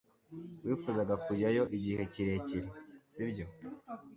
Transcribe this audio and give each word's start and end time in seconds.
wifuzaga 0.65 1.13
kujyayo 1.25 1.63
igihe 1.77 2.01
kirekire, 2.13 2.65
sibyo 3.13 3.45